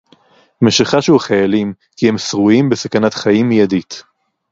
[0.61, 4.03] משחשו החיילים כי הם שרויים בסכנת חיים מיידית